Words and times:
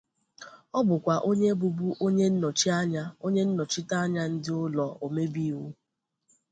Ọ 0.77 0.79
bụkwa 0.87 1.15
onye 1.29 1.49
bụbu 1.61 1.85
onye 2.05 2.25
nnọchi 2.31 2.67
anya 2.79 3.03
onye 3.25 3.41
nnọchite 3.47 3.95
anya 4.03 4.23
ndị 4.33 4.51
ụlọ 4.65 4.85
omebe 5.05 5.41
iwu. 5.51 5.65